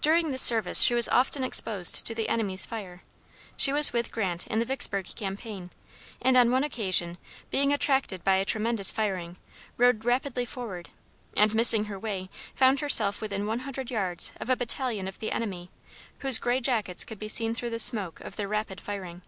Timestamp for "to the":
2.06-2.30